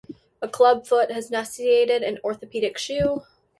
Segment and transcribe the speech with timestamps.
[0.41, 3.21] A club foot had necessitated an orthopedic shoe.